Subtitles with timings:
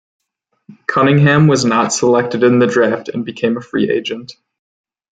[0.87, 4.33] Cunningham was not selected in the draft and became a free agent.